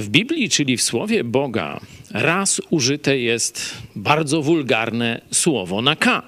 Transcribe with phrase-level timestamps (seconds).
[0.00, 6.22] W Biblii, czyli w Słowie Boga, raz użyte jest bardzo wulgarne słowo na K.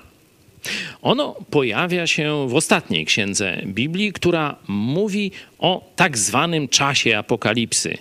[1.02, 7.98] Ono pojawia się w ostatniej księdze Biblii, która mówi o tak zwanym czasie apokalipsy.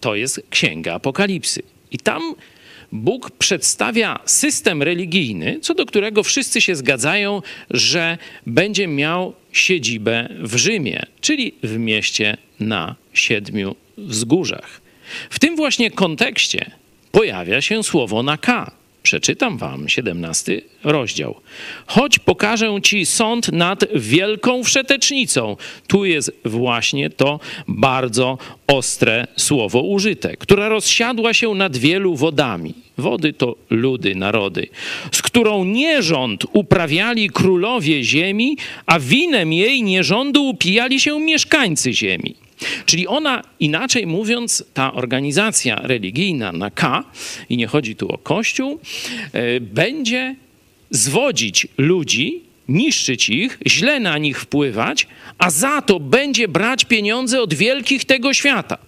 [0.00, 1.62] To jest księga apokalipsy.
[1.90, 2.34] I tam
[2.92, 10.56] Bóg przedstawia system religijny, co do którego wszyscy się zgadzają, że będzie miał siedzibę w
[10.56, 14.87] Rzymie, czyli w mieście na siedmiu wzgórzach.
[15.30, 16.70] W tym właśnie kontekście
[17.12, 18.70] pojawia się słowo na K.
[19.02, 21.34] Przeczytam wam 17 rozdział.
[21.86, 25.56] Choć pokażę ci sąd nad wielką wszetecznicą.
[25.86, 32.74] Tu jest właśnie to bardzo ostre słowo użyte, która rozsiadła się nad wielu wodami.
[32.98, 34.68] Wody to ludy, narody,
[35.12, 42.34] z którą nierząd uprawiali królowie ziemi, a winem jej nierządu upijali się mieszkańcy ziemi.
[42.86, 47.04] Czyli ona, inaczej mówiąc, ta organizacja religijna na K,
[47.48, 48.80] i nie chodzi tu o Kościół,
[49.32, 50.36] e, będzie
[50.90, 55.06] zwodzić ludzi, niszczyć ich, źle na nich wpływać,
[55.38, 58.87] a za to będzie brać pieniądze od wielkich tego świata.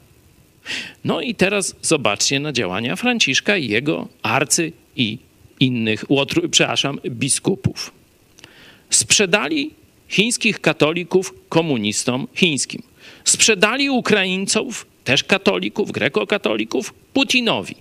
[1.04, 5.18] No i teraz zobaczcie na działania Franciszka i jego arcy i
[5.60, 6.04] innych,
[6.50, 7.92] przepraszam, biskupów.
[8.90, 9.70] Sprzedali
[10.08, 12.82] chińskich katolików komunistom chińskim.
[13.24, 17.74] Sprzedali Ukraińców, też katolików, grekokatolików, Putinowi.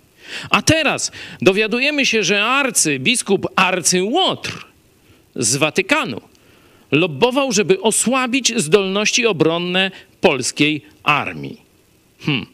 [0.49, 4.65] A teraz dowiadujemy się, że arcybiskup arcyłotr
[5.35, 6.21] z Watykanu
[6.91, 11.61] lobbował, żeby osłabić zdolności obronne polskiej armii.
[12.19, 12.45] Hmm.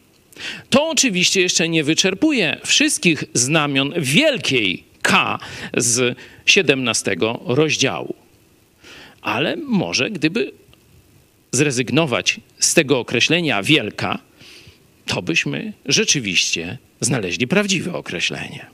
[0.70, 5.38] To oczywiście jeszcze nie wyczerpuje wszystkich znamion wielkiej K
[5.76, 8.14] z 17 rozdziału.
[9.22, 10.52] Ale może gdyby
[11.52, 14.18] zrezygnować z tego określenia wielka,
[15.06, 18.66] to byśmy rzeczywiście znaleźli prawdziwe określenie.